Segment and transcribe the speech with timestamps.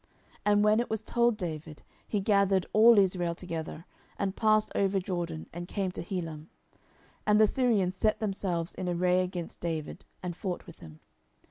[0.01, 0.09] 10:010:017
[0.47, 3.85] And when it was told David, he gathered all Israel together,
[4.17, 6.47] and passed over Jordan, and came to Helam.
[7.27, 11.01] And the Syrians set themselves in array against David, and fought with him.